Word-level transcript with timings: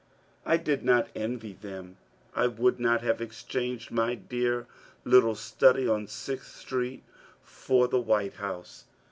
I 0.47 0.57
did 0.57 0.83
not 0.83 1.09
envy 1.13 1.53
them; 1.53 1.97
I 2.35 2.47
would 2.47 2.79
not 2.79 3.01
have 3.01 3.21
exchanged 3.21 3.91
my 3.91 4.15
dear 4.15 4.65
little 5.05 5.35
study 5.35 5.87
on 5.87 6.07
Sixth 6.07 6.55
Street 6.55 7.03
for 7.43 7.87
the 7.87 7.99
White 8.01 8.37
House. 8.37 8.85